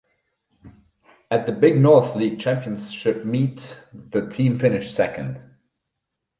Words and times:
At 1.29 1.45
the 1.45 1.51
Big 1.51 1.79
North 1.79 2.15
League 2.15 2.39
Championship 2.39 3.23
Meet, 3.23 3.79
the 3.93 4.27
team 4.31 4.57
finished 4.57 4.95
second. 4.95 5.45